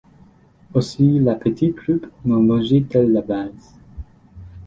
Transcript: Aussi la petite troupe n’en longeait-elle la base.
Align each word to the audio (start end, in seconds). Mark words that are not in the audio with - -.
Aussi 0.73 1.19
la 1.19 1.35
petite 1.35 1.75
troupe 1.75 2.07
n’en 2.25 2.41
longeait-elle 2.41 3.11
la 3.11 3.21
base. 3.21 3.75